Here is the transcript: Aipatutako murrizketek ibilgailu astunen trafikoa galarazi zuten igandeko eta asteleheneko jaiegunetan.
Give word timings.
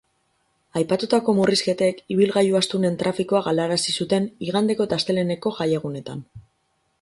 Aipatutako 0.79 1.35
murrizketek 1.39 2.01
ibilgailu 2.15 2.57
astunen 2.61 2.97
trafikoa 3.03 3.43
galarazi 3.49 3.95
zuten 4.05 4.27
igandeko 4.49 4.89
eta 4.89 4.99
asteleheneko 5.01 5.55
jaiegunetan. 5.61 6.27